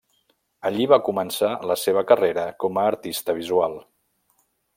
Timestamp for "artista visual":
2.95-3.79